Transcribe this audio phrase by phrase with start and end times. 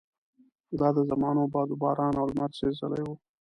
[0.79, 3.15] دا د زمانو باد وباران او لمر سېزلي وو.